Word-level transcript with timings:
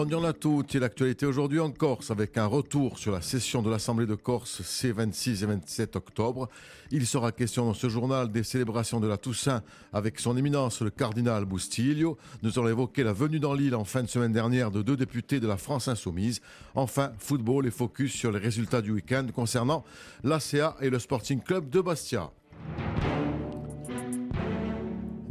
Bonjour 0.00 0.24
à 0.24 0.32
tous. 0.32 0.64
Et 0.76 0.78
l'actualité 0.78 1.26
aujourd'hui 1.26 1.58
en 1.58 1.72
Corse 1.72 2.12
avec 2.12 2.38
un 2.38 2.46
retour 2.46 3.00
sur 3.00 3.10
la 3.10 3.20
session 3.20 3.62
de 3.62 3.68
l'Assemblée 3.68 4.06
de 4.06 4.14
Corse 4.14 4.62
ces 4.62 4.92
26 4.92 5.42
et 5.42 5.46
27 5.46 5.96
octobre. 5.96 6.48
Il 6.92 7.04
sera 7.04 7.32
question 7.32 7.64
dans 7.64 7.74
ce 7.74 7.88
journal 7.88 8.30
des 8.30 8.44
célébrations 8.44 9.00
de 9.00 9.08
la 9.08 9.16
Toussaint 9.16 9.60
avec 9.92 10.20
son 10.20 10.36
éminence 10.36 10.82
le 10.82 10.90
cardinal 10.90 11.46
Bustilio. 11.46 12.16
Nous 12.44 12.60
allons 12.60 12.68
évoquer 12.68 13.02
la 13.02 13.12
venue 13.12 13.40
dans 13.40 13.54
l'île 13.54 13.74
en 13.74 13.82
fin 13.82 14.04
de 14.04 14.08
semaine 14.08 14.32
dernière 14.32 14.70
de 14.70 14.82
deux 14.82 14.96
députés 14.96 15.40
de 15.40 15.48
la 15.48 15.56
France 15.56 15.88
Insoumise. 15.88 16.42
Enfin, 16.76 17.10
football 17.18 17.66
et 17.66 17.72
focus 17.72 18.12
sur 18.12 18.30
les 18.30 18.38
résultats 18.38 18.82
du 18.82 18.92
week-end 18.92 19.26
concernant 19.34 19.84
l'ACA 20.22 20.76
et 20.80 20.90
le 20.90 21.00
Sporting 21.00 21.40
Club 21.40 21.70
de 21.70 21.80
Bastia. 21.80 22.30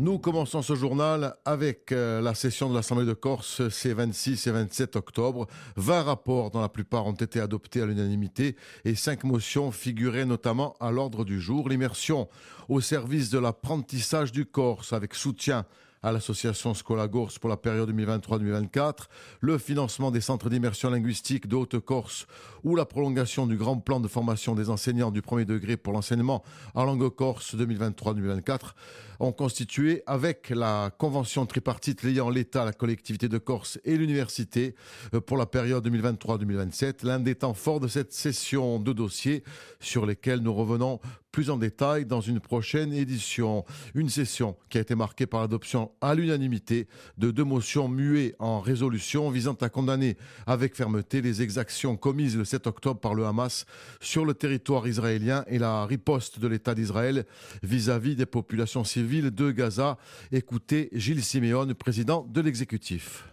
Nous 0.07 0.19
commençons 0.19 0.61
ce 0.61 0.73
journal 0.73 1.35
avec 1.43 1.91
euh, 1.91 2.21
la 2.21 2.33
session 2.33 2.69
de 2.69 2.73
l'Assemblée 2.73 3.05
de 3.05 3.11
Corse 3.11 3.67
ces 3.67 3.93
26 3.93 4.47
et 4.47 4.51
27 4.51 4.95
octobre. 4.95 5.47
20 5.75 6.03
rapports 6.03 6.49
dont 6.49 6.61
la 6.61 6.69
plupart 6.69 7.05
ont 7.07 7.11
été 7.11 7.41
adoptés 7.41 7.81
à 7.81 7.85
l'unanimité 7.85 8.55
et 8.85 8.95
5 8.95 9.25
motions 9.25 9.69
figuraient 9.69 10.23
notamment 10.23 10.77
à 10.79 10.91
l'ordre 10.91 11.25
du 11.25 11.41
jour. 11.41 11.67
L'immersion 11.67 12.29
au 12.69 12.79
service 12.79 13.29
de 13.31 13.37
l'apprentissage 13.37 14.31
du 14.31 14.45
Corse 14.45 14.93
avec 14.93 15.13
soutien 15.13 15.65
à 16.03 16.11
l'association 16.13 16.73
Scolagors 16.73 17.33
pour 17.41 17.49
la 17.49 17.57
période 17.57 17.91
2023-2024, 17.91 19.07
le 19.41 19.57
financement 19.57 20.11
des 20.11 20.21
centres 20.21 20.49
d'immersion 20.49 20.89
linguistique 20.89 21.47
de 21.47 21.55
Haute-Corse 21.55 22.27
ou 22.63 22.75
la 22.75 22.85
prolongation 22.85 23.47
du 23.47 23.57
grand 23.57 23.77
plan 23.77 23.99
de 23.99 24.07
formation 24.07 24.55
des 24.55 24.69
enseignants 24.69 25.11
du 25.11 25.21
premier 25.21 25.43
degré 25.45 25.75
pour 25.75 25.91
l'enseignement 25.93 26.43
en 26.75 26.85
langue 26.85 27.09
corse 27.09 27.55
2023-2024 27.55 28.73
ont 29.19 29.31
constitué, 29.31 30.03
avec 30.05 30.49
la 30.49 30.91
convention 30.97 31.45
tripartite 31.45 32.03
liant 32.03 32.29
l'État, 32.29 32.65
la 32.65 32.73
collectivité 32.73 33.27
de 33.27 33.37
Corse 33.37 33.79
et 33.85 33.97
l'université 33.97 34.75
euh, 35.13 35.21
pour 35.21 35.37
la 35.37 35.45
période 35.45 35.87
2023-2027, 35.87 37.05
l'un 37.05 37.19
des 37.19 37.35
temps 37.35 37.53
forts 37.53 37.79
de 37.79 37.87
cette 37.87 38.13
session 38.13 38.79
de 38.79 38.93
dossiers 38.93 39.43
sur 39.79 40.05
lesquels 40.05 40.39
nous 40.39 40.53
revenons 40.53 40.99
plus 41.31 41.49
en 41.51 41.57
détail 41.57 42.05
dans 42.05 42.21
une 42.21 42.39
prochaine 42.39 42.93
édition. 42.93 43.63
Une 43.93 44.09
session 44.09 44.55
qui 44.69 44.79
a 44.79 44.81
été 44.81 44.95
marquée 44.95 45.27
par 45.27 45.41
l'adoption 45.41 45.91
à 46.01 46.15
l'unanimité 46.15 46.87
de 47.19 47.29
deux 47.29 47.43
motions 47.43 47.87
muées 47.87 48.33
en 48.39 48.59
résolution 48.59 49.29
visant 49.29 49.53
à 49.61 49.69
condamner 49.69 50.17
avec 50.47 50.75
fermeté 50.75 51.21
les 51.21 51.43
exactions 51.43 51.95
commises 51.95 52.35
le 52.35 52.43
7 52.43 52.65
octobre 52.65 52.99
par 52.99 53.13
le 53.13 53.25
Hamas 53.25 53.65
sur 54.01 54.25
le 54.25 54.33
territoire 54.33 54.87
israélien 54.87 55.43
et 55.47 55.59
la 55.59 55.85
riposte 55.85 56.39
de 56.39 56.47
l'État 56.47 56.73
d'Israël 56.73 57.25
vis-à-vis 57.61 58.15
des 58.15 58.25
populations 58.25 58.83
civiles 58.83 59.06
ville 59.07 59.31
de 59.31 59.51
Gaza. 59.51 59.97
Écoutez 60.31 60.89
Gilles 60.91 61.23
Siméon, 61.23 61.67
président 61.73 62.23
de 62.29 62.41
l'exécutif. 62.41 63.25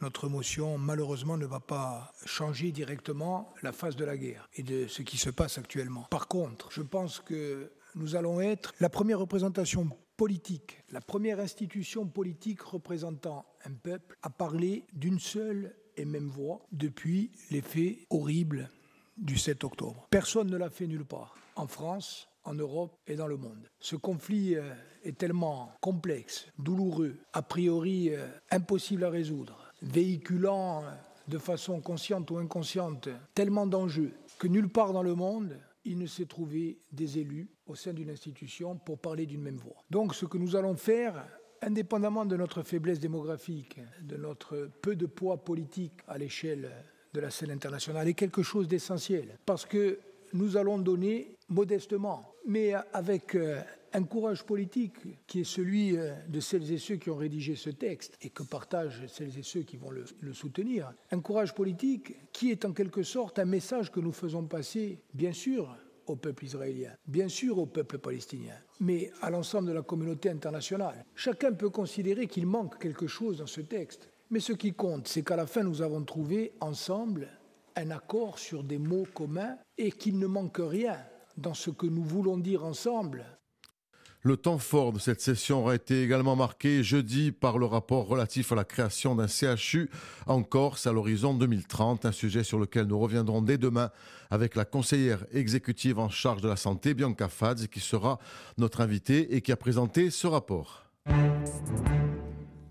Notre 0.00 0.28
motion, 0.28 0.78
malheureusement, 0.78 1.36
ne 1.36 1.46
va 1.46 1.60
pas 1.60 2.12
changer 2.24 2.72
directement 2.72 3.52
la 3.62 3.72
phase 3.72 3.96
de 3.96 4.04
la 4.04 4.16
guerre 4.16 4.48
et 4.54 4.62
de 4.62 4.86
ce 4.86 5.02
qui 5.02 5.18
se 5.18 5.30
passe 5.30 5.58
actuellement. 5.58 6.06
Par 6.10 6.28
contre, 6.28 6.70
je 6.72 6.82
pense 6.82 7.20
que 7.20 7.72
nous 7.94 8.16
allons 8.16 8.40
être 8.40 8.74
la 8.80 8.88
première 8.88 9.18
représentation 9.18 9.90
politique, 10.16 10.82
la 10.90 11.00
première 11.00 11.40
institution 11.40 12.06
politique 12.06 12.62
représentant 12.62 13.44
un 13.64 13.72
peuple 13.72 14.16
à 14.22 14.30
parler 14.30 14.84
d'une 14.92 15.18
seule 15.18 15.74
et 15.96 16.04
même 16.04 16.28
voix 16.28 16.60
depuis 16.72 17.32
les 17.50 17.60
faits 17.60 17.98
horribles 18.10 18.70
du 19.16 19.36
7 19.36 19.64
octobre. 19.64 20.06
Personne 20.10 20.48
ne 20.48 20.56
l'a 20.56 20.70
fait 20.70 20.86
nulle 20.86 21.04
part. 21.04 21.36
En 21.56 21.66
France, 21.66 22.27
en 22.48 22.54
Europe 22.54 22.96
et 23.06 23.14
dans 23.14 23.26
le 23.26 23.36
monde. 23.36 23.68
Ce 23.78 23.94
conflit 23.94 24.56
euh, 24.56 24.72
est 25.04 25.18
tellement 25.18 25.72
complexe, 25.80 26.46
douloureux, 26.58 27.16
a 27.32 27.42
priori 27.42 28.10
euh, 28.10 28.26
impossible 28.50 29.04
à 29.04 29.10
résoudre, 29.10 29.72
véhiculant 29.82 30.82
euh, 30.82 30.90
de 31.28 31.38
façon 31.38 31.80
consciente 31.80 32.30
ou 32.30 32.38
inconsciente 32.38 33.08
tellement 33.34 33.66
d'enjeux 33.66 34.12
que 34.38 34.48
nulle 34.48 34.70
part 34.70 34.92
dans 34.92 35.02
le 35.02 35.14
monde 35.14 35.58
il 35.84 35.98
ne 35.98 36.06
s'est 36.06 36.26
trouvé 36.26 36.78
des 36.92 37.18
élus 37.18 37.48
au 37.66 37.74
sein 37.74 37.92
d'une 37.92 38.10
institution 38.10 38.76
pour 38.76 38.98
parler 38.98 39.26
d'une 39.26 39.40
même 39.40 39.56
voix. 39.56 39.76
Donc 39.90 40.14
ce 40.14 40.26
que 40.26 40.36
nous 40.36 40.54
allons 40.54 40.74
faire, 40.74 41.26
indépendamment 41.62 42.26
de 42.26 42.36
notre 42.36 42.62
faiblesse 42.62 43.00
démographique, 43.00 43.80
de 44.02 44.16
notre 44.16 44.70
peu 44.82 44.96
de 44.96 45.06
poids 45.06 45.38
politique 45.44 45.94
à 46.06 46.18
l'échelle 46.18 46.70
de 47.14 47.20
la 47.20 47.30
scène 47.30 47.50
internationale, 47.50 48.06
est 48.06 48.14
quelque 48.14 48.42
chose 48.42 48.68
d'essentiel. 48.68 49.38
Parce 49.46 49.64
que 49.64 49.98
nous 50.32 50.56
allons 50.56 50.78
donner 50.78 51.36
modestement, 51.48 52.34
mais 52.46 52.74
avec 52.92 53.34
euh, 53.34 53.60
un 53.92 54.04
courage 54.04 54.44
politique 54.44 55.26
qui 55.26 55.40
est 55.40 55.44
celui 55.44 55.96
euh, 55.96 56.12
de 56.28 56.40
celles 56.40 56.70
et 56.72 56.78
ceux 56.78 56.96
qui 56.96 57.10
ont 57.10 57.16
rédigé 57.16 57.56
ce 57.56 57.70
texte 57.70 58.16
et 58.22 58.30
que 58.30 58.42
partagent 58.42 59.06
celles 59.06 59.38
et 59.38 59.42
ceux 59.42 59.62
qui 59.62 59.76
vont 59.76 59.90
le, 59.90 60.32
soutenir. 60.32 60.92
Un 61.10 61.20
courage 61.20 61.54
politique 61.54 62.16
qui 62.32 62.50
est 62.50 62.64
en 62.64 62.72
quelque 62.72 63.02
sorte 63.02 63.38
un 63.38 63.44
message 63.44 63.90
que 63.90 64.00
nous 64.00 64.12
faisons 64.12 64.44
passer, 64.44 64.98
bien 65.14 65.32
sûr, 65.32 65.74
au 66.06 66.16
peuple 66.16 66.44
israélien, 66.44 66.92
bien 67.06 67.28
sûr 67.28 67.58
au 67.58 67.66
peuple 67.66 67.98
palestinien, 67.98 68.54
mais 68.80 69.10
à 69.20 69.30
l'ensemble 69.30 69.68
de 69.68 69.74
la 69.74 69.82
communauté 69.82 70.30
internationale. 70.30 71.04
Chacun 71.14 71.52
peut 71.52 71.68
considérer 71.68 72.26
qu'il 72.26 72.46
manque 72.46 72.78
quelque 72.78 73.06
chose 73.06 73.38
dans 73.38 73.46
ce 73.46 73.60
texte, 73.60 74.08
mais 74.30 74.40
ce 74.40 74.52
qui 74.52 74.72
compte, 74.72 75.08
c'est 75.08 75.22
qu'à 75.22 75.36
la 75.36 75.46
fin, 75.46 75.62
nous 75.62 75.82
avons 75.82 76.02
trouvé 76.02 76.52
ensemble 76.60 77.28
un 77.78 77.90
accord 77.90 78.38
sur 78.38 78.64
des 78.64 78.78
mots 78.78 79.06
communs 79.14 79.56
et 79.76 79.92
qu'il 79.92 80.18
ne 80.18 80.26
manque 80.26 80.60
rien 80.60 80.96
dans 81.36 81.54
ce 81.54 81.70
que 81.70 81.86
nous 81.86 82.02
voulons 82.02 82.36
dire 82.36 82.64
ensemble. 82.64 83.24
Le 84.22 84.36
temps 84.36 84.58
fort 84.58 84.92
de 84.92 84.98
cette 84.98 85.20
session 85.20 85.60
aura 85.60 85.76
été 85.76 86.02
également 86.02 86.34
marqué 86.34 86.82
jeudi 86.82 87.30
par 87.30 87.56
le 87.56 87.66
rapport 87.66 88.08
relatif 88.08 88.50
à 88.50 88.56
la 88.56 88.64
création 88.64 89.14
d'un 89.14 89.28
CHU 89.28 89.88
en 90.26 90.42
Corse 90.42 90.88
à 90.88 90.92
l'horizon 90.92 91.34
2030, 91.34 92.04
un 92.04 92.12
sujet 92.12 92.42
sur 92.42 92.58
lequel 92.58 92.86
nous 92.86 92.98
reviendrons 92.98 93.42
dès 93.42 93.58
demain 93.58 93.90
avec 94.28 94.56
la 94.56 94.64
conseillère 94.64 95.24
exécutive 95.32 96.00
en 96.00 96.08
charge 96.08 96.42
de 96.42 96.48
la 96.48 96.56
santé, 96.56 96.94
Bianca 96.94 97.28
Fadz, 97.28 97.68
qui 97.68 97.80
sera 97.80 98.18
notre 98.58 98.80
invitée 98.80 99.36
et 99.36 99.40
qui 99.40 99.52
a 99.52 99.56
présenté 99.56 100.10
ce 100.10 100.26
rapport. 100.26 100.90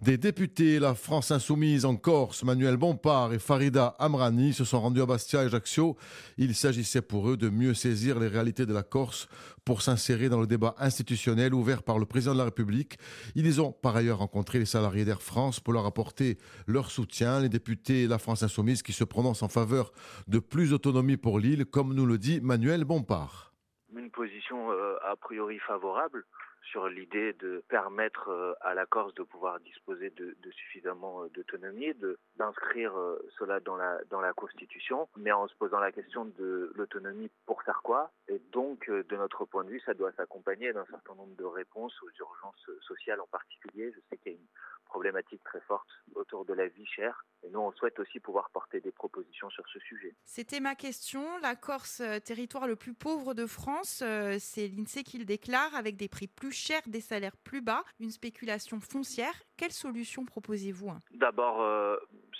Des 0.07 0.17
députés, 0.17 0.79
la 0.79 0.95
France 0.95 1.31
insoumise 1.31 1.83
en 1.83 1.97
Corse, 1.97 2.45
Manuel 2.45 2.77
Bompard 2.77 3.33
et 3.33 3.39
Farida 3.39 3.87
Amrani 3.99 4.53
se 4.53 4.63
sont 4.63 4.79
rendus 4.79 5.01
à 5.01 5.05
Bastia 5.05 5.43
et 5.43 5.47
Ajaccio. 5.47 5.97
Il 6.37 6.55
s'agissait 6.55 7.01
pour 7.01 7.29
eux 7.29 7.35
de 7.35 7.49
mieux 7.49 7.73
saisir 7.73 8.17
les 8.17 8.29
réalités 8.29 8.65
de 8.65 8.73
la 8.73 8.83
Corse 8.83 9.27
pour 9.65 9.81
s'insérer 9.81 10.29
dans 10.29 10.39
le 10.39 10.47
débat 10.47 10.75
institutionnel 10.77 11.53
ouvert 11.53 11.83
par 11.83 11.99
le 11.99 12.05
président 12.05 12.31
de 12.31 12.37
la 12.37 12.45
République. 12.45 12.97
Ils 13.35 13.59
ont 13.59 13.73
par 13.73 13.97
ailleurs 13.97 14.19
rencontré 14.19 14.59
les 14.59 14.65
salariés 14.65 15.03
d'Air 15.03 15.21
France 15.21 15.59
pour 15.59 15.73
leur 15.73 15.85
apporter 15.85 16.37
leur 16.67 16.89
soutien. 16.89 17.41
Les 17.41 17.49
députés 17.49 18.07
la 18.07 18.17
France 18.17 18.43
insoumise 18.43 18.83
qui 18.83 18.93
se 18.93 19.03
prononcent 19.03 19.43
en 19.43 19.49
faveur 19.49 19.91
de 20.29 20.39
plus 20.39 20.69
d'autonomie 20.69 21.17
pour 21.17 21.37
l'île, 21.37 21.65
comme 21.65 21.93
nous 21.93 22.05
le 22.05 22.17
dit 22.17 22.39
Manuel 22.39 22.85
Bompard. 22.85 23.51
Une 23.93 24.09
position 24.11 24.71
euh, 24.71 24.95
a 25.05 25.17
priori 25.17 25.59
favorable 25.67 26.23
sur 26.71 26.87
l'idée 26.87 27.33
de 27.33 27.63
permettre 27.69 28.29
euh, 28.29 28.53
à 28.61 28.73
la 28.73 28.85
Corse 28.85 29.13
de 29.15 29.23
pouvoir 29.23 29.59
disposer 29.59 30.09
de, 30.11 30.35
suffisamment 30.51 31.23
euh, 31.23 31.29
d'autonomie, 31.29 31.93
d'inscrire 32.37 32.97
euh, 32.97 33.17
cela 33.37 33.59
dans 33.59 33.75
la, 33.75 33.99
dans 34.09 34.21
la 34.21 34.33
Constitution, 34.33 35.07
mais 35.17 35.31
en 35.31 35.47
se 35.47 35.55
posant 35.55 35.79
la 35.79 35.91
question 35.91 36.25
de 36.25 36.71
l'autonomie 36.75 37.29
pour 37.45 37.61
faire 37.63 37.81
quoi? 37.83 38.11
Et 38.27 38.41
donc, 38.51 38.89
de 38.89 39.15
notre 39.15 39.45
point 39.45 39.63
de 39.63 39.69
vue, 39.69 39.81
ça 39.85 39.93
doit 39.93 40.11
s'accompagner 40.13 40.73
d'un 40.73 40.85
certain 40.85 41.15
nombre 41.15 41.35
de 41.35 41.45
réponses 41.45 41.93
aux 42.03 42.11
urgences 42.19 42.69
sociales 42.81 43.21
en 43.21 43.27
particulier. 43.27 43.91
Je 43.93 43.99
sais 44.09 44.17
qu'il 44.17 44.33
y 44.33 44.35
a 44.35 44.37
une 44.37 44.47
problématique 44.87 45.43
très 45.43 45.61
forte 45.61 45.87
autour 46.15 46.45
de 46.45 46.53
la 46.53 46.67
vie 46.67 46.85
chère. 46.85 47.25
Et 47.43 47.49
nous, 47.49 47.59
on 47.59 47.71
souhaite 47.71 47.99
aussi 47.99 48.19
pouvoir 48.19 48.49
porter 48.49 48.81
des 48.81 48.91
propositions 48.91 49.49
sur 49.49 49.63
ce 49.69 49.79
sujet. 49.79 50.15
C'était 50.25 50.59
ma 50.59 50.75
question. 50.75 51.37
La 51.39 51.55
Corse, 51.55 52.01
territoire 52.25 52.67
le 52.67 52.75
plus 52.75 52.93
pauvre 52.93 53.33
de 53.33 53.45
France, 53.45 54.03
c'est 54.39 54.67
l'INSEE 54.67 55.03
qui 55.03 55.17
le 55.17 55.25
déclare, 55.25 55.75
avec 55.75 55.95
des 55.95 56.07
prix 56.07 56.27
plus 56.27 56.51
cher, 56.51 56.81
des 56.87 57.01
salaires 57.01 57.37
plus 57.37 57.61
bas, 57.61 57.83
une 57.99 58.11
spéculation 58.11 58.79
foncière. 58.79 59.33
Quelle 59.57 59.71
solution 59.71 60.25
proposez-vous 60.25 60.89
hein? 60.89 60.99
D'abord, 61.11 61.61
euh, 61.61 61.97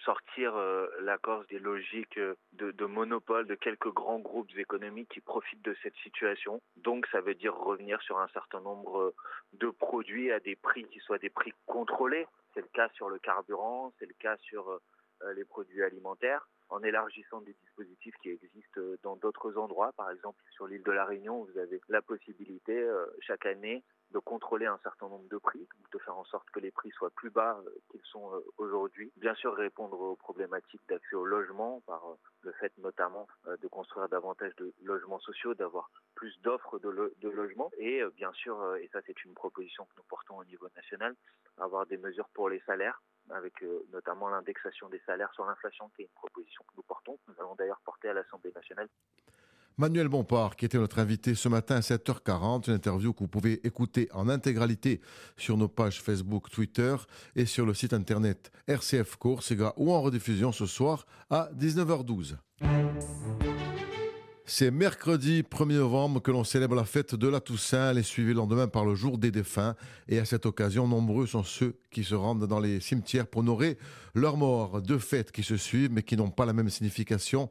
sortir 0.08 0.56
euh, 0.56 0.88
la 1.02 1.18
Corse 1.18 1.46
des 1.48 1.60
logiques 1.60 2.18
euh, 2.18 2.36
de, 2.54 2.72
de, 2.72 2.86
monopole 2.86 3.46
de 3.46 3.56
quelques 3.56 3.92
grands 3.92 4.20
groupes 4.20 4.58
économiques 4.58 5.10
qui 5.10 5.20
profitent 5.20 5.64
de 5.64 5.76
cette 5.84 5.96
situation. 5.98 6.62
Donc, 6.78 7.06
ça 7.12 7.20
veut 7.20 7.36
dire 7.36 7.54
revenir 7.54 8.02
sur 8.02 8.18
un 8.18 8.30
certain 8.30 8.62
nombre 8.62 9.14
de 9.52 9.70
produits 9.70 10.32
à 10.32 10.40
des 10.40 10.56
prix 10.56 10.86
qui 10.86 11.00
soient 11.00 11.18
des 11.18 11.30
prix 11.30 11.52
contrôlés. 11.66 12.26
C'est 12.54 12.62
le 12.62 12.70
cas 12.74 12.88
sur 12.94 13.10
le 13.10 13.20
carburant, 13.20 13.94
c'est 14.00 14.06
le 14.06 14.16
cas 14.18 14.38
sur 14.38 14.80
les 15.36 15.46
produits 15.46 15.84
alimentaires 15.84 16.48
en 16.70 16.82
élargissant 16.84 17.42
des 17.42 17.54
dispositifs 17.54 18.16
qui 18.22 18.30
existent 18.30 18.82
dans 19.04 19.16
d'autres 19.16 19.58
endroits. 19.58 19.92
Par 19.98 20.10
exemple, 20.12 20.42
sur 20.52 20.68
l'île 20.68 20.84
de 20.84 20.92
la 20.92 21.06
Réunion, 21.06 21.44
vous 21.44 21.58
avez 21.60 21.82
la 21.90 22.02
possibilité 22.02 22.76
chaque 23.22 23.46
année 23.46 23.84
de 24.12 24.20
contrôler 24.20 24.66
un 24.66 24.80
certain 24.84 25.10
nombre 25.10 25.28
de 25.30 25.38
prix, 25.38 25.68
de 25.92 26.00
faire 26.00 26.18
en 26.18 26.24
sorte 26.26 26.50
que 26.52 26.60
les 26.60 26.72
prix 26.72 26.92
soient 26.92 27.10
plus 27.12 27.30
bas 27.30 27.62
euh, 27.66 27.70
qu'ils 27.92 28.06
sont 28.06 28.34
euh, 28.34 28.40
aujourd'hui. 28.58 29.12
Bien 29.18 29.36
sûr, 29.36 29.54
répondre 29.56 30.00
aux 30.00 30.16
problématiques 30.16 30.82
d'accès 30.88 31.16
au 31.16 31.26
logement 31.26 31.82
par 31.82 32.06
euh, 32.06 32.16
le 32.42 32.52
fait 32.54 32.72
notamment 32.78 33.28
de 33.46 33.68
construire 33.68 34.08
davantage 34.08 34.56
de 34.56 34.74
logements 34.84 35.20
sociaux, 35.20 35.54
d'avoir 35.54 35.90
plus 36.16 36.40
d'offres 36.42 36.80
de, 36.80 37.14
de 37.18 37.30
logements 37.30 37.72
et 37.78 38.02
bien 38.16 38.32
sûr, 38.34 38.76
et 38.78 38.90
ça 38.94 39.00
c'est 39.06 39.24
une 39.26 39.34
proposition 39.34 39.86
que 39.86 39.94
nous 39.98 40.04
portons 40.04 40.38
au 40.38 40.46
niveau 40.46 40.68
national, 40.76 41.16
avoir 41.58 41.86
des 41.86 41.98
mesures 41.98 42.30
pour 42.30 42.50
les 42.50 42.62
salaires 42.62 43.02
avec 43.30 43.54
notamment 43.92 44.30
l'indexation 44.30 44.88
des 44.90 45.02
salaires 45.06 45.34
sur 45.34 45.46
l'inflation, 45.46 45.90
qui 45.96 46.04
est 46.04 46.06
une 46.06 46.12
proposition 46.12 46.64
que 46.68 46.74
nous 46.78 46.84
portons. 46.84 47.20
Nous 47.28 47.36
allons 47.40 47.56
d'ailleurs 47.56 47.82
porter 47.84 48.10
à 48.10 48.14
l'Assemblée 48.14 48.52
nationale. 48.54 48.88
Manuel 49.80 50.08
Bompard, 50.08 50.56
qui 50.56 50.66
était 50.66 50.80
notre 50.80 50.98
invité 50.98 51.36
ce 51.36 51.48
matin 51.50 51.76
à 51.76 51.80
7h40, 51.82 52.68
une 52.68 52.74
interview 52.74 53.14
que 53.14 53.20
vous 53.20 53.28
pouvez 53.28 53.66
écouter 53.66 54.10
en 54.12 54.28
intégralité 54.28 55.02
sur 55.38 55.56
nos 55.56 55.68
pages 55.68 56.02
Facebook, 56.02 56.50
Twitter 56.50 56.96
et 57.36 57.46
sur 57.46 57.64
le 57.64 57.76
site 57.76 57.94
internet 57.94 58.52
RCF 58.68 59.18
Corsica 59.18 59.74
ou 59.78 59.94
en 59.94 60.02
rediffusion 60.02 60.52
ce 60.52 60.66
soir 60.66 61.06
à 61.30 61.52
19h12. 61.60 62.38
C'est 64.50 64.72
mercredi 64.72 65.42
1er 65.42 65.74
novembre 65.74 66.22
que 66.22 66.32
l'on 66.32 66.46
célèbre 66.46 66.74
la 66.74 66.86
fête 66.86 67.16
de 67.16 67.28
la 67.28 67.42
Toussaint. 67.42 67.92
Elle 67.92 67.98
est 67.98 68.04
suivie 68.04 68.30
le 68.30 68.36
lendemain 68.36 68.70
par 68.70 68.86
le 68.86 68.96
jour 68.96 69.18
des 69.18 69.30
défunts. 69.30 69.76
Et 70.08 70.20
à 70.20 70.26
cette 70.26 70.46
occasion, 70.46 70.88
nombreux 70.88 71.28
sont 71.28 71.44
ceux 71.44 71.76
qui 71.92 72.06
se 72.06 72.16
rendent 72.16 72.48
dans 72.48 72.62
les 72.62 72.80
cimetières 72.80 73.28
pour 73.28 73.42
honorer 73.42 73.78
leurs 74.16 74.38
morts. 74.38 74.82
Deux 74.82 75.00
fêtes 75.00 75.34
qui 75.34 75.44
se 75.44 75.58
suivent 75.58 75.92
mais 75.92 76.02
qui 76.02 76.16
n'ont 76.16 76.30
pas 76.30 76.46
la 76.46 76.54
même 76.54 76.70
signification. 76.70 77.50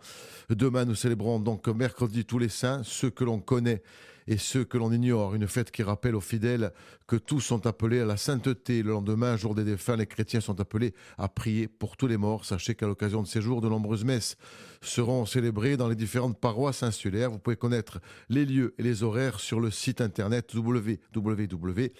Demain, 0.48 0.86
nous 0.86 0.94
célébrons 0.94 1.38
donc 1.38 1.68
mercredi 1.68 2.24
tous 2.24 2.38
les 2.38 2.48
saints, 2.48 2.80
ceux 2.82 3.10
que 3.10 3.24
l'on 3.24 3.40
connaît 3.40 3.82
et 4.26 4.38
ceux 4.38 4.64
que 4.64 4.78
l'on 4.78 4.92
ignore. 4.92 5.34
Une 5.34 5.46
fête 5.46 5.70
qui 5.70 5.82
rappelle 5.82 6.14
aux 6.14 6.20
fidèles 6.20 6.72
que 7.06 7.16
tous 7.16 7.40
sont 7.40 7.66
appelés 7.66 8.00
à 8.00 8.04
la 8.04 8.16
sainteté. 8.16 8.82
Le 8.82 8.92
lendemain, 8.92 9.36
jour 9.36 9.54
des 9.54 9.64
défunts, 9.64 9.96
les 9.96 10.06
chrétiens 10.06 10.40
sont 10.40 10.60
appelés 10.60 10.94
à 11.18 11.28
prier 11.28 11.68
pour 11.68 11.96
tous 11.96 12.06
les 12.06 12.16
morts. 12.16 12.44
Sachez 12.44 12.74
qu'à 12.74 12.86
l'occasion 12.86 13.22
de 13.22 13.26
ces 13.26 13.40
jours, 13.40 13.60
de 13.60 13.68
nombreuses 13.68 14.04
messes 14.04 14.36
seront 14.82 15.26
célébrées 15.26 15.76
dans 15.76 15.88
les 15.88 15.96
différentes 15.96 16.40
paroisses 16.40 16.82
insulaires. 16.82 17.30
Vous 17.30 17.38
pouvez 17.38 17.56
connaître 17.56 18.00
les 18.28 18.44
lieux 18.44 18.74
et 18.78 18.82
les 18.82 19.02
horaires 19.02 19.40
sur 19.40 19.60
le 19.60 19.70
site 19.70 20.00
internet 20.00 20.54
www 20.54 21.90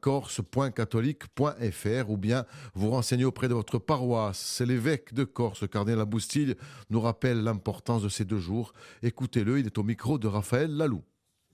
corse.catholique.fr 0.00 2.10
ou 2.10 2.16
bien 2.16 2.44
vous 2.74 2.90
renseignez 2.90 3.24
auprès 3.24 3.48
de 3.48 3.54
votre 3.54 3.78
paroisse. 3.78 4.38
C'est 4.38 4.66
l'évêque 4.66 5.14
de 5.14 5.22
Corse, 5.24 5.68
cardinal 5.68 6.00
Aboustille, 6.00 6.56
nous 6.90 7.00
rappelle 7.00 7.42
l'importance 7.42 8.02
de 8.02 8.08
ces 8.08 8.24
deux 8.24 8.40
jours. 8.40 8.72
Écoutez-le, 9.02 9.60
il 9.60 9.66
est 9.66 9.78
au 9.78 9.84
micro 9.84 10.18
de 10.18 10.26
Raphaël 10.26 10.76
Lalou 10.76 11.02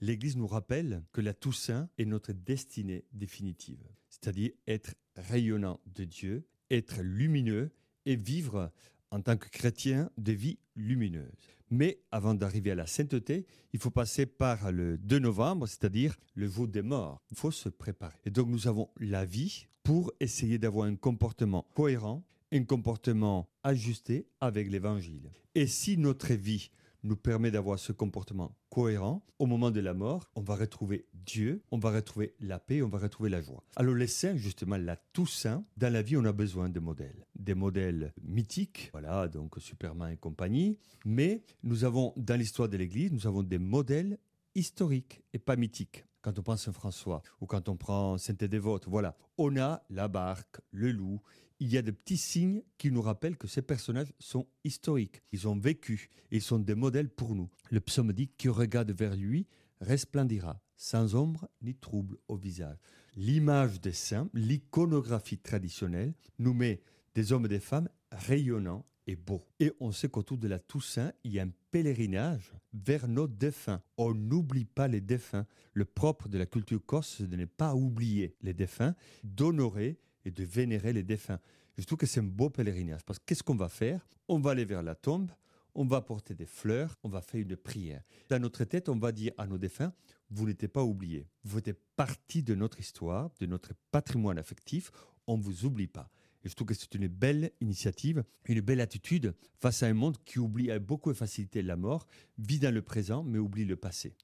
l'Église 0.01 0.37
nous 0.37 0.47
rappelle 0.47 1.03
que 1.11 1.21
la 1.21 1.33
Toussaint 1.33 1.89
est 1.97 2.05
notre 2.05 2.33
destinée 2.33 3.05
définitive, 3.13 3.83
c'est-à-dire 4.09 4.51
être 4.67 4.95
rayonnant 5.15 5.79
de 5.95 6.03
Dieu, 6.03 6.45
être 6.69 7.01
lumineux 7.01 7.71
et 8.05 8.15
vivre 8.15 8.71
en 9.11 9.21
tant 9.21 9.37
que 9.37 9.49
chrétien 9.49 10.09
des 10.17 10.35
vies 10.35 10.59
lumineuses. 10.75 11.31
Mais 11.69 11.99
avant 12.11 12.33
d'arriver 12.33 12.71
à 12.71 12.75
la 12.75 12.87
sainteté, 12.87 13.45
il 13.73 13.79
faut 13.79 13.91
passer 13.91 14.25
par 14.25 14.71
le 14.71 14.97
2 14.97 15.19
novembre, 15.19 15.67
c'est-à-dire 15.67 16.15
le 16.33 16.47
jour 16.47 16.67
des 16.67 16.81
morts. 16.81 17.21
Il 17.31 17.37
faut 17.37 17.51
se 17.51 17.69
préparer. 17.69 18.17
Et 18.25 18.31
donc 18.31 18.47
nous 18.47 18.67
avons 18.67 18.89
la 18.99 19.25
vie 19.25 19.67
pour 19.83 20.13
essayer 20.19 20.57
d'avoir 20.57 20.87
un 20.87 20.95
comportement 20.95 21.67
cohérent, 21.73 22.23
un 22.51 22.63
comportement 22.63 23.49
ajusté 23.63 24.27
avec 24.39 24.69
l'Évangile. 24.69 25.31
Et 25.55 25.67
si 25.67 25.97
notre 25.97 26.33
vie 26.33 26.71
nous 27.03 27.15
permet 27.15 27.51
d'avoir 27.51 27.79
ce 27.79 27.91
comportement 27.91 28.55
cohérent. 28.69 29.23
Au 29.39 29.45
moment 29.45 29.71
de 29.71 29.79
la 29.79 29.93
mort, 29.93 30.29
on 30.35 30.41
va 30.41 30.55
retrouver 30.55 31.05
Dieu, 31.13 31.63
on 31.71 31.77
va 31.77 31.91
retrouver 31.91 32.35
la 32.39 32.59
paix, 32.59 32.81
on 32.81 32.89
va 32.89 32.97
retrouver 32.97 33.29
la 33.29 33.41
joie. 33.41 33.63
Alors 33.75 33.95
les 33.95 34.07
saints, 34.07 34.35
justement, 34.35 34.77
la 34.77 34.95
Toussaint, 34.95 35.63
dans 35.77 35.91
la 35.91 36.01
vie, 36.01 36.17
on 36.17 36.25
a 36.25 36.31
besoin 36.31 36.69
de 36.69 36.79
modèles. 36.79 37.25
Des 37.35 37.55
modèles 37.55 38.13
mythiques, 38.21 38.89
voilà, 38.91 39.27
donc 39.27 39.55
Superman 39.59 40.11
et 40.11 40.17
compagnie. 40.17 40.77
Mais 41.05 41.43
nous 41.63 41.83
avons, 41.83 42.13
dans 42.17 42.39
l'histoire 42.39 42.69
de 42.69 42.77
l'Église, 42.77 43.11
nous 43.11 43.27
avons 43.27 43.43
des 43.43 43.59
modèles 43.59 44.17
historiques 44.55 45.21
et 45.33 45.39
pas 45.39 45.55
mythiques 45.55 46.05
quand 46.27 46.39
on 46.39 46.43
pense 46.43 46.63
Saint 46.63 46.73
François 46.73 47.21
ou 47.39 47.45
quand 47.45 47.69
on 47.69 47.77
prend 47.77 48.17
Sainte 48.17 48.43
Dévote, 48.43 48.85
voilà, 48.87 49.15
on 49.37 49.55
a 49.55 49.81
la 49.89 50.09
barque, 50.09 50.59
le 50.71 50.91
loup, 50.91 51.21
il 51.59 51.71
y 51.71 51.77
a 51.77 51.81
de 51.81 51.91
petits 51.91 52.17
signes 52.17 52.61
qui 52.77 52.91
nous 52.91 53.01
rappellent 53.01 53.37
que 53.37 53.47
ces 53.47 53.61
personnages 53.61 54.13
sont 54.19 54.47
historiques. 54.63 55.21
Ils 55.31 55.47
ont 55.47 55.57
vécu 55.57 56.09
ils 56.31 56.41
sont 56.41 56.59
des 56.59 56.75
modèles 56.75 57.09
pour 57.09 57.35
nous. 57.35 57.49
Le 57.71 57.79
psaume 57.79 58.13
dit 58.13 58.29
Qui 58.37 58.49
regarde 58.49 58.91
vers 58.91 59.15
lui 59.15 59.47
resplendira, 59.79 60.61
sans 60.75 61.15
ombre 61.15 61.47
ni 61.61 61.75
trouble 61.75 62.17
au 62.27 62.35
visage. 62.35 62.77
L'image 63.15 63.79
des 63.79 63.93
saints, 63.93 64.29
l'iconographie 64.33 65.37
traditionnelle, 65.37 66.13
nous 66.39 66.53
met 66.53 66.81
des 67.15 67.31
hommes 67.31 67.45
et 67.45 67.49
des 67.49 67.59
femmes 67.59 67.89
rayonnants 68.11 68.85
et 69.07 69.15
beaux. 69.15 69.45
Et 69.59 69.71
on 69.79 69.91
sait 69.91 70.09
qu'autour 70.09 70.37
de 70.37 70.47
la 70.47 70.59
Toussaint, 70.59 71.13
il 71.23 71.33
y 71.33 71.39
a 71.39 71.43
un 71.43 71.51
pèlerinage 71.71 72.53
vers 72.73 73.07
nos 73.07 73.27
défunts. 73.27 73.81
On 73.97 74.13
n'oublie 74.13 74.65
pas 74.65 74.87
les 74.87 75.01
défunts. 75.01 75.45
Le 75.73 75.85
propre 75.85 76.27
de 76.27 76.37
la 76.37 76.45
culture 76.45 76.85
corse, 76.85 77.15
c'est 77.17 77.29
de 77.29 77.35
ne 77.35 77.45
pas 77.45 77.73
oublier 77.73 78.35
les 78.41 78.53
défunts, 78.53 78.95
d'honorer 79.23 79.97
et 80.27 80.31
de 80.31 80.43
vénérer 80.43 80.91
les 80.91 81.03
défunts. 81.03 81.39
Je 81.77 81.85
trouve 81.85 81.99
que 81.99 82.05
c'est 82.05 82.19
un 82.19 82.23
beau 82.23 82.49
pèlerinage 82.49 83.03
parce 83.05 83.17
que 83.17 83.25
qu'est-ce 83.25 83.43
qu'on 83.43 83.55
va 83.55 83.69
faire? 83.69 84.05
On 84.27 84.39
va 84.39 84.51
aller 84.51 84.65
vers 84.65 84.83
la 84.83 84.93
tombe, 84.93 85.31
on 85.73 85.85
va 85.85 86.01
porter 86.01 86.35
des 86.35 86.45
fleurs, 86.45 86.95
on 87.03 87.09
va 87.09 87.21
faire 87.21 87.39
une 87.39 87.55
prière. 87.55 88.03
Dans 88.29 88.41
notre 88.41 88.65
tête, 88.65 88.89
on 88.89 88.97
va 88.97 89.11
dire 89.11 89.31
à 89.37 89.47
nos 89.47 89.57
défunts, 89.57 89.93
vous 90.29 90.45
n'êtes 90.45 90.67
pas 90.67 90.83
oubliés, 90.83 91.27
vous 91.45 91.59
êtes 91.59 91.79
partie 91.95 92.43
de 92.43 92.55
notre 92.55 92.79
histoire, 92.79 93.29
de 93.39 93.45
notre 93.45 93.73
patrimoine 93.91 94.37
affectif, 94.37 94.91
on 95.27 95.37
ne 95.37 95.41
vous 95.41 95.65
oublie 95.65 95.87
pas. 95.87 96.09
Et 96.43 96.49
je 96.49 96.55
trouve 96.55 96.67
que 96.67 96.73
c'est 96.73 96.93
une 96.95 97.07
belle 97.07 97.51
initiative, 97.61 98.23
une 98.45 98.61
belle 98.61 98.81
attitude 98.81 99.33
face 99.59 99.81
à 99.81 99.87
un 99.87 99.93
monde 99.93 100.17
qui 100.25 100.39
oublie 100.39 100.71
avec 100.71 100.83
beaucoup 100.83 101.11
de 101.11 101.17
facilité 101.17 101.61
la 101.61 101.77
mort, 101.77 102.05
vit 102.37 102.59
dans 102.59 102.73
le 102.73 102.81
présent, 102.81 103.23
mais 103.23 103.39
oublie 103.39 103.65
le 103.65 103.77
passé. 103.77 104.15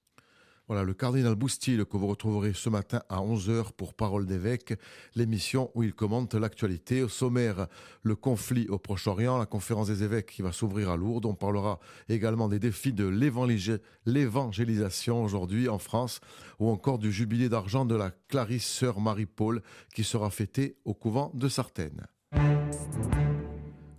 Voilà, 0.67 0.83
le 0.83 0.93
cardinal 0.93 1.35
Boustil 1.35 1.83
que 1.83 1.97
vous 1.97 2.07
retrouverez 2.07 2.53
ce 2.53 2.69
matin 2.69 3.01
à 3.09 3.17
11h 3.17 3.73
pour 3.73 3.93
Parole 3.93 4.25
d'évêque, 4.25 4.75
l'émission 5.13 5.71
où 5.75 5.83
il 5.83 5.93
commente 5.93 6.35
l'actualité. 6.35 7.03
Au 7.03 7.09
sommaire, 7.09 7.67
le 8.01 8.15
conflit 8.15 8.69
au 8.69 8.77
Proche-Orient, 8.77 9.37
la 9.37 9.45
conférence 9.45 9.87
des 9.87 10.03
évêques 10.03 10.31
qui 10.31 10.41
va 10.41 10.53
s'ouvrir 10.53 10.89
à 10.89 10.95
Lourdes. 10.95 11.25
On 11.25 11.35
parlera 11.35 11.81
également 12.07 12.47
des 12.47 12.59
défis 12.59 12.93
de 12.93 13.05
l'évangélisation 14.05 15.23
aujourd'hui 15.23 15.67
en 15.67 15.79
France 15.79 16.21
ou 16.59 16.69
encore 16.69 16.97
du 16.97 17.11
jubilé 17.11 17.49
d'argent 17.49 17.83
de 17.85 17.95
la 17.95 18.11
Clarisse 18.29 18.65
Sœur 18.65 19.01
Marie-Paul 19.01 19.61
qui 19.93 20.05
sera 20.05 20.29
fêté 20.29 20.77
au 20.85 20.93
couvent 20.93 21.31
de 21.33 21.49
Sartène. 21.49 22.07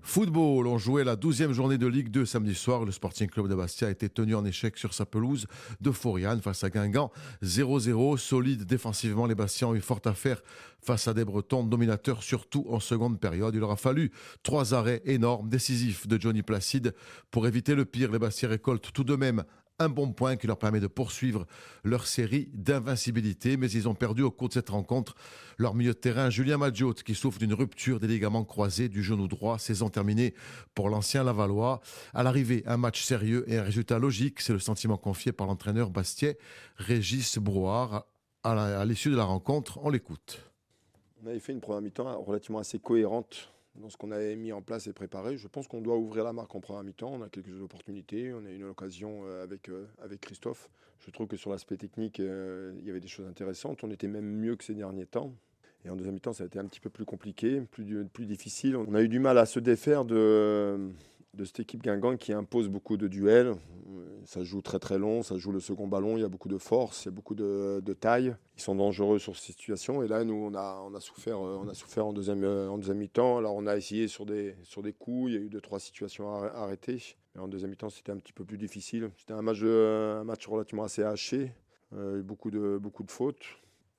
Football, 0.06 0.66
on 0.66 0.76
jouait 0.76 1.02
la 1.02 1.16
12e 1.16 1.52
journée 1.52 1.78
de 1.78 1.86
Ligue 1.86 2.10
2 2.10 2.26
samedi 2.26 2.54
soir. 2.54 2.84
Le 2.84 2.92
Sporting 2.92 3.26
Club 3.26 3.48
de 3.48 3.54
Bastia 3.54 3.88
a 3.88 3.90
été 3.90 4.10
tenu 4.10 4.34
en 4.34 4.44
échec 4.44 4.76
sur 4.76 4.92
sa 4.92 5.06
pelouse 5.06 5.46
de 5.80 5.90
Foriane 5.90 6.42
face 6.42 6.62
à 6.62 6.68
Guingamp. 6.68 7.10
0-0, 7.42 8.18
solide 8.18 8.64
défensivement. 8.64 9.24
Les 9.24 9.34
Bastiens 9.34 9.68
ont 9.68 9.74
eu 9.74 9.80
fort 9.80 10.02
à 10.04 10.12
faire 10.12 10.42
face 10.82 11.08
à 11.08 11.14
des 11.14 11.24
Bretons 11.24 11.64
dominateurs, 11.64 12.22
surtout 12.22 12.66
en 12.68 12.80
seconde 12.80 13.18
période. 13.18 13.54
Il 13.54 13.62
aura 13.62 13.76
fallu 13.76 14.12
trois 14.42 14.74
arrêts 14.74 15.00
énormes, 15.06 15.48
décisifs 15.48 16.06
de 16.06 16.20
Johnny 16.20 16.42
Placide 16.42 16.94
pour 17.30 17.46
éviter 17.46 17.74
le 17.74 17.86
pire. 17.86 18.12
Les 18.12 18.18
Bastiens 18.18 18.50
récoltent 18.50 18.92
tout 18.92 19.04
de 19.04 19.16
même 19.16 19.42
un 19.78 19.88
bon 19.88 20.12
point 20.12 20.36
qui 20.36 20.46
leur 20.46 20.58
permet 20.58 20.80
de 20.80 20.86
poursuivre 20.86 21.46
leur 21.82 22.06
série 22.06 22.48
d'invincibilité. 22.52 23.56
Mais 23.56 23.70
ils 23.70 23.88
ont 23.88 23.94
perdu 23.94 24.22
au 24.22 24.30
cours 24.30 24.48
de 24.48 24.54
cette 24.54 24.70
rencontre 24.70 25.14
leur 25.58 25.74
milieu 25.74 25.92
de 25.92 25.98
terrain, 25.98 26.30
Julien 26.30 26.58
Madjot, 26.58 26.94
qui 26.94 27.14
souffre 27.14 27.38
d'une 27.38 27.54
rupture 27.54 28.00
des 28.00 28.06
ligaments 28.06 28.44
croisés 28.44 28.88
du 28.88 29.02
genou 29.02 29.28
droit. 29.28 29.58
Saison 29.58 29.88
terminée 29.88 30.34
pour 30.74 30.88
l'ancien 30.88 31.24
Lavallois. 31.24 31.80
À 32.12 32.22
l'arrivée, 32.22 32.62
un 32.66 32.76
match 32.76 33.02
sérieux 33.02 33.44
et 33.48 33.58
un 33.58 33.62
résultat 33.62 33.98
logique. 33.98 34.40
C'est 34.40 34.52
le 34.52 34.58
sentiment 34.58 34.96
confié 34.96 35.32
par 35.32 35.46
l'entraîneur 35.46 35.90
Bastier, 35.90 36.38
Régis 36.76 37.38
Brouard. 37.38 38.06
À 38.42 38.84
l'issue 38.84 39.10
de 39.10 39.16
la 39.16 39.24
rencontre, 39.24 39.78
on 39.82 39.88
l'écoute. 39.88 40.42
On 41.22 41.26
avait 41.26 41.40
fait 41.40 41.52
une 41.52 41.60
première 41.60 41.80
mi-temps 41.80 42.22
relativement 42.22 42.58
assez 42.58 42.78
cohérente 42.78 43.53
dans 43.76 43.90
ce 43.90 43.96
qu'on 43.96 44.10
avait 44.10 44.36
mis 44.36 44.52
en 44.52 44.62
place 44.62 44.86
et 44.86 44.92
préparé. 44.92 45.36
Je 45.36 45.48
pense 45.48 45.66
qu'on 45.68 45.80
doit 45.80 45.96
ouvrir 45.96 46.24
la 46.24 46.32
marque 46.32 46.54
en 46.54 46.60
première 46.60 46.84
mi-temps. 46.84 47.12
On 47.12 47.22
a 47.22 47.28
quelques 47.28 47.60
opportunités. 47.60 48.32
On 48.32 48.44
a 48.44 48.50
eu 48.50 48.56
une 48.56 48.64
occasion 48.64 49.22
euh, 49.24 49.42
avec, 49.42 49.68
euh, 49.68 49.86
avec 50.02 50.20
Christophe. 50.20 50.68
Je 51.00 51.10
trouve 51.10 51.26
que 51.26 51.36
sur 51.36 51.50
l'aspect 51.50 51.76
technique, 51.76 52.20
euh, 52.20 52.72
il 52.80 52.86
y 52.86 52.90
avait 52.90 53.00
des 53.00 53.08
choses 53.08 53.26
intéressantes. 53.26 53.84
On 53.84 53.90
était 53.90 54.08
même 54.08 54.26
mieux 54.26 54.56
que 54.56 54.64
ces 54.64 54.74
derniers 54.74 55.06
temps. 55.06 55.34
Et 55.84 55.90
en 55.90 55.96
deuxième 55.96 56.14
mi-temps, 56.14 56.32
ça 56.32 56.44
a 56.44 56.46
été 56.46 56.58
un 56.58 56.64
petit 56.64 56.80
peu 56.80 56.88
plus 56.88 57.04
compliqué, 57.04 57.60
plus, 57.60 58.06
plus 58.06 58.24
difficile. 58.24 58.76
On 58.76 58.94
a 58.94 59.02
eu 59.02 59.08
du 59.08 59.18
mal 59.18 59.36
à 59.36 59.44
se 59.44 59.60
défaire 59.60 60.06
de, 60.06 60.90
de 61.36 61.44
cette 61.44 61.60
équipe 61.60 61.82
Guingamp 61.82 62.16
qui 62.16 62.32
impose 62.32 62.68
beaucoup 62.68 62.96
de 62.96 63.08
duels. 63.08 63.54
Ça 64.24 64.42
joue 64.42 64.62
très 64.62 64.78
très 64.78 64.98
long, 64.98 65.22
ça 65.22 65.36
joue 65.36 65.52
le 65.52 65.60
second 65.60 65.86
ballon, 65.86 66.16
il 66.16 66.20
y 66.20 66.24
a 66.24 66.28
beaucoup 66.28 66.48
de 66.48 66.56
force, 66.56 67.04
il 67.04 67.06
y 67.06 67.08
a 67.08 67.10
beaucoup 67.10 67.34
de, 67.34 67.96
taille. 68.00 68.34
Ils 68.56 68.62
sont 68.62 68.74
dangereux 68.74 69.18
sur 69.18 69.36
ces 69.36 69.52
situations. 69.52 70.02
Et 70.02 70.08
là, 70.08 70.24
nous, 70.24 70.34
on 70.34 70.54
a, 70.54 71.00
souffert, 71.00 71.36
euh, 71.36 71.60
on 71.62 71.68
a 71.68 71.74
souffert 71.74 72.06
en 72.06 72.12
deuxième, 72.12 72.42
euh, 72.44 72.70
en 72.70 72.78
deuxième 72.78 72.98
mi-temps. 72.98 73.36
Alors, 73.36 73.54
on 73.54 73.66
a 73.66 73.76
essayé 73.76 74.08
sur 74.08 74.24
des, 74.24 74.56
coups, 74.98 75.30
il 75.30 75.34
y 75.34 75.36
a 75.36 75.40
eu 75.40 75.50
deux, 75.50 75.60
trois 75.60 75.78
situations 75.78 76.32
arrêtées. 76.32 77.16
Mais 77.34 77.42
en 77.42 77.48
deuxième 77.48 77.70
mi-temps, 77.70 77.90
c'était 77.90 78.12
un 78.12 78.16
petit 78.16 78.32
peu 78.32 78.44
plus 78.44 78.58
difficile. 78.58 79.10
C'était 79.18 79.34
un 79.34 79.42
match, 79.42 79.62
un 79.62 80.24
match 80.24 80.46
relativement 80.46 80.84
assez 80.84 81.02
haché, 81.02 81.52
euh, 81.92 82.22
beaucoup, 82.22 82.50
de, 82.50 82.78
beaucoup 82.80 83.02
de 83.02 83.10
fautes. 83.10 83.44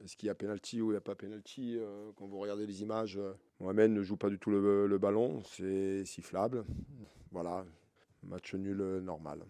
Est-ce 0.04 0.18
qu'il 0.18 0.28
y 0.28 0.30
a 0.30 0.36
penalty 0.36 0.82
ou 0.82 0.88
il 0.88 0.94
n'y 0.94 0.98
a 0.98 1.02
pas 1.02 1.16
penalty 1.16 1.78
Quand 2.16 2.26
vous 2.26 2.40
regardez 2.40 2.66
les 2.66 2.82
images, 2.82 3.20
Mohamed 3.60 3.92
ne 3.92 4.02
joue 4.02 4.18
pas 4.18 4.30
du 4.30 4.38
tout 4.38 4.50
le, 4.50 4.88
le 4.88 4.98
ballon, 4.98 5.42
c'est 5.44 6.04
sifflable. 6.06 6.66
Voilà, 7.32 7.66
match 8.24 8.54
nul 8.54 8.78
normal. 9.02 9.46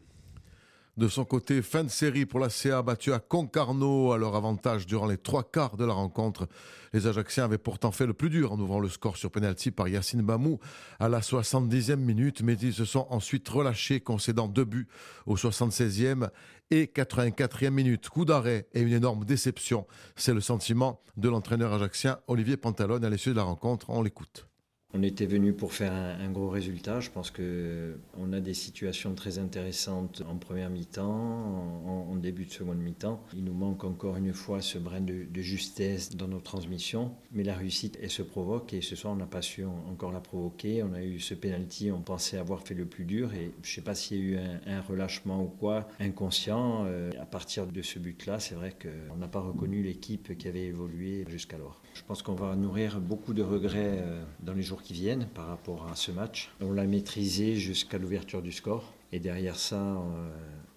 De 0.98 1.10
son 1.10 1.26
côté, 1.26 1.62
fin 1.62 1.84
de 1.84 1.90
série 1.90 2.26
pour 2.26 2.40
la 2.40 2.50
CA 2.50 2.82
battue 2.82 3.12
à 3.12 3.20
Concarneau 3.20 4.14
à 4.14 4.18
leur 4.18 4.34
avantage 4.34 4.86
durant 4.86 5.08
les 5.08 5.18
trois 5.18 5.44
quarts 5.44 5.76
de 5.76 5.84
la 5.84 5.92
rencontre. 5.92 6.48
Les 6.94 7.06
Ajacciens 7.06 7.44
avaient 7.44 7.58
pourtant 7.58 7.92
fait 7.92 8.06
le 8.06 8.14
plus 8.14 8.30
dur 8.30 8.54
en 8.54 8.60
ouvrant 8.62 8.80
le 8.80 8.88
score 8.88 9.18
sur 9.18 9.30
penalty 9.30 9.72
par 9.72 9.90
Yacine 9.90 10.22
Bamou 10.22 10.58
à 11.02 11.10
la 11.10 11.20
70e 11.20 11.98
minute, 11.98 12.44
mais 12.44 12.54
ils 12.54 12.74
se 12.74 12.86
sont 12.86 13.08
ensuite 13.10 13.50
relâchés, 13.50 14.00
concédant 14.00 14.48
deux 14.48 14.64
buts 14.64 14.88
au 15.26 15.36
76e 15.36 16.30
et 16.72 16.86
84e 16.86 17.72
minute. 17.72 18.08
Coup 18.08 18.24
d'arrêt 18.24 18.70
et 18.74 18.80
une 18.80 18.94
énorme 18.94 19.26
déception. 19.26 19.86
C'est 20.16 20.34
le 20.34 20.40
sentiment 20.40 21.02
de 21.18 21.28
l'entraîneur 21.28 21.74
ajaccien 21.74 22.20
Olivier 22.28 22.56
Pantalone 22.56 23.04
à 23.04 23.10
l'issue 23.10 23.32
de 23.32 23.36
la 23.36 23.44
rencontre. 23.44 23.90
On 23.90 24.02
l'écoute. 24.02 24.48
On 24.98 25.04
était 25.04 25.26
venu 25.26 25.52
pour 25.52 25.74
faire 25.74 25.92
un, 25.92 26.32
gros 26.32 26.48
résultat. 26.48 27.02
Je 27.02 27.10
pense 27.10 27.30
qu'on 27.30 28.32
a 28.32 28.40
des 28.40 28.54
situations 28.54 29.14
très 29.14 29.40
intéressantes 29.40 30.24
en 30.26 30.38
première 30.38 30.70
mi-temps, 30.70 31.04
en, 31.86 32.16
début 32.16 32.46
de 32.46 32.52
seconde 32.52 32.78
mi-temps. 32.78 33.22
Il 33.36 33.44
nous 33.44 33.54
manque 33.54 33.84
encore 33.84 34.16
une 34.16 34.34
fois 34.34 34.62
ce 34.62 34.78
brin 34.78 35.02
de, 35.02 35.28
justesse 35.42 36.16
dans 36.16 36.30
nos 36.30 36.40
transmissions. 36.40 37.12
Mais 37.34 37.44
la 37.44 37.56
réussite, 37.56 38.00
elle 38.02 38.10
se 38.10 38.22
provoque 38.22 38.74
et 38.74 38.80
ce 38.80 38.96
soir, 38.96 39.14
on 39.14 39.18
n'a 39.18 39.26
pas 39.26 39.42
su 39.42 39.66
encore 39.66 40.14
la 40.14 40.22
provoquer. 40.22 40.82
On 40.82 40.94
a 40.94 41.04
eu 41.04 41.20
ce 41.20 41.34
penalty, 41.34 41.92
on 41.92 42.00
pensait 42.00 42.38
avoir 42.38 42.62
fait 42.62 42.74
le 42.74 42.86
plus 42.86 43.04
dur 43.04 43.34
et 43.34 43.52
je 43.64 43.70
ne 43.70 43.76
sais 43.76 43.82
pas 43.82 43.96
s'il 43.96 44.18
y 44.18 44.22
a 44.22 44.24
eu 44.24 44.38
un, 44.66 44.80
relâchement 44.80 45.44
ou 45.44 45.48
quoi, 45.48 45.90
inconscient. 46.00 46.86
Euh, 46.86 47.12
à 47.20 47.26
partir 47.26 47.68
de 47.68 47.82
ce 47.82 48.00
but-là, 48.00 48.40
c'est 48.40 48.56
vrai 48.56 48.74
qu'on 48.82 49.18
n'a 49.18 49.28
pas 49.28 49.42
reconnu 49.42 49.84
l'équipe 49.84 50.38
qui 50.38 50.48
avait 50.48 50.64
évolué 50.64 51.26
jusqu'alors. 51.28 51.82
Je 51.96 52.04
pense 52.04 52.22
qu'on 52.22 52.36
va 52.36 52.56
nourrir 52.56 53.02
beaucoup 53.02 53.34
de 53.34 53.44
regrets 53.44 54.00
euh, 54.00 54.24
dans 54.42 54.54
les 54.54 54.62
jours 54.62 54.84
qui 54.86 54.94
viennent 54.94 55.26
par 55.34 55.48
rapport 55.48 55.88
à 55.92 55.96
ce 55.96 56.12
match. 56.12 56.52
On 56.62 56.72
l'a 56.72 56.86
maîtrisé 56.86 57.56
jusqu'à 57.56 57.98
l'ouverture 57.98 58.42
du 58.42 58.52
score. 58.52 58.94
Et 59.12 59.20
derrière 59.20 59.58
ça, 59.58 59.82
euh, 59.82 60.30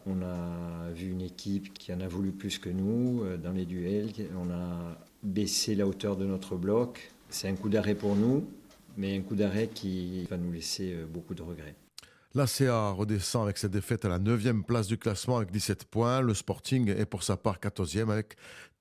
on 0.06 0.22
a 0.22 0.90
vu 0.92 1.10
une 1.10 1.20
équipe 1.20 1.72
qui 1.74 1.92
en 1.92 2.00
a 2.00 2.08
voulu 2.08 2.32
plus 2.32 2.58
que 2.58 2.70
nous 2.70 3.22
euh, 3.22 3.36
dans 3.36 3.52
les 3.52 3.66
duels. 3.66 4.10
On 4.36 4.50
a 4.50 4.98
baissé 5.22 5.74
la 5.74 5.86
hauteur 5.86 6.16
de 6.16 6.24
notre 6.24 6.56
bloc. 6.56 7.12
C'est 7.28 7.48
un 7.48 7.54
coup 7.54 7.68
d'arrêt 7.68 7.94
pour 7.94 8.16
nous, 8.16 8.48
mais 8.96 9.16
un 9.16 9.20
coup 9.20 9.34
d'arrêt 9.34 9.68
qui 9.68 10.24
va 10.24 10.38
nous 10.38 10.50
laisser 10.50 10.96
beaucoup 11.12 11.34
de 11.34 11.42
regrets. 11.42 11.74
L'ACA 12.34 12.90
redescend 12.92 13.44
avec 13.44 13.58
cette 13.58 13.72
défaite 13.72 14.04
à 14.04 14.08
la 14.08 14.18
9e 14.18 14.62
place 14.62 14.86
du 14.86 14.96
classement 14.96 15.36
avec 15.36 15.50
17 15.50 15.84
points. 15.84 16.20
Le 16.20 16.34
Sporting 16.34 16.88
est 16.88 17.06
pour 17.06 17.22
sa 17.22 17.36
part 17.36 17.58
14e 17.58 18.10
avec 18.10 18.36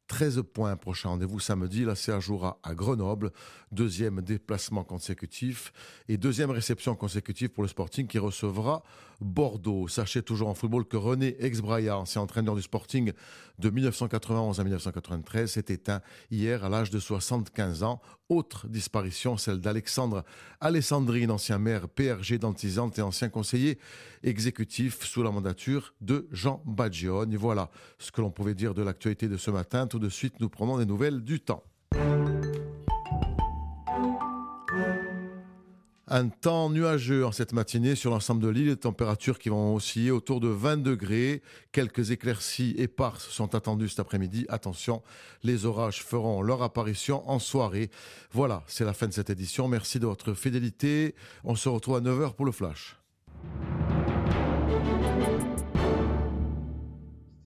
13 0.08 0.44
points. 0.54 0.76
Prochain 0.78 1.10
rendez-vous 1.10 1.40
samedi. 1.40 1.84
La 1.84 1.96
CA 1.96 2.20
jouera 2.20 2.60
à 2.64 2.74
Grenoble. 2.74 3.32
Deuxième 3.72 4.22
déplacement 4.22 4.84
consécutif 4.84 5.74
et 6.08 6.18
deuxième 6.18 6.52
réception 6.52 6.96
consécutive 6.96 7.50
pour 7.50 7.64
le 7.64 7.70
Sporting 7.70 8.08
qui 8.08 8.18
recevra 8.18 8.84
Bordeaux. 9.20 9.88
Sachez 9.88 10.22
toujours 10.22 10.48
en 10.48 10.54
football 10.54 10.86
que 10.86 10.98
René 10.98 11.36
Exbraya, 11.40 11.98
ancien 11.98 12.22
entraîneur 12.22 12.56
du 12.56 12.62
Sporting 12.62 13.12
de 13.60 13.70
1991 13.70 14.60
à 14.60 14.64
1993, 14.64 15.52
s'est 15.52 15.66
éteint 15.70 16.02
hier 16.32 16.64
à 16.64 16.70
l'âge 16.70 16.90
de 16.90 17.00
75 17.00 17.84
ans. 17.84 18.02
Autre 18.30 18.68
disparition, 18.68 19.38
celle 19.38 19.62
d'Alexandre 19.62 20.26
Alessandrine, 20.60 21.32
ancien 21.32 21.60
maire 21.60 21.88
PRG 21.88 22.38
d'Antisante 22.38 23.00
et 23.00 23.02
ancien 23.02 23.30
conseiller 23.30 23.80
exécutif 24.22 25.06
sous 25.06 25.24
la 25.24 25.32
mandature 25.32 25.94
de 26.02 26.28
Jean 26.32 26.62
Bagione. 26.66 27.38
Voilà 27.38 27.70
ce 28.00 28.12
que 28.12 28.20
l'on 28.20 28.32
pouvait 28.32 28.54
dire 28.54 28.74
de 28.74 28.84
l'actualité 28.84 29.30
de 29.30 29.38
ce 29.38 29.50
matin. 29.50 29.88
Tout 29.88 30.00
de 30.00 30.10
suite, 30.10 30.42
nous 30.42 30.50
prenons 30.50 30.78
des 30.78 30.86
nouvelles 30.86 31.24
du 31.24 31.40
temps. 31.40 31.64
Un 36.10 36.30
temps 36.30 36.70
nuageux 36.70 37.26
en 37.26 37.34
cette 37.34 37.52
matinée 37.52 37.96
sur 37.96 38.12
l'ensemble 38.12 38.42
de 38.42 38.48
l'île, 38.48 38.68
des 38.68 38.78
températures 38.78 39.40
qui 39.40 39.50
vont 39.50 39.76
osciller 39.76 40.10
autour 40.10 40.40
de 40.40 40.48
20 40.48 40.78
degrés. 40.78 41.42
Quelques 41.74 42.12
éclaircies 42.12 42.76
éparses 42.78 43.28
sont 43.28 43.56
attendues 43.56 43.90
cet 43.90 44.00
après-midi. 44.00 44.46
Attention, 44.48 45.04
les 45.44 45.66
orages 45.66 46.02
feront 46.02 46.42
leur 46.42 46.64
apparition 46.64 47.30
en 47.30 47.40
soirée. 47.40 47.92
Voilà, 48.32 48.64
c'est 48.68 48.86
la 48.86 48.94
fin 48.94 49.08
de 49.08 49.14
cette 49.14 49.30
édition. 49.30 49.68
Merci 49.68 50.00
de 50.00 50.06
votre 50.06 50.34
fidélité. 50.34 51.14
On 51.44 51.56
se 51.56 51.68
retrouve 51.68 51.98
à 51.98 52.02
9h 52.02 52.36
pour 52.36 52.46
le 52.46 52.54
flash. 52.54 52.96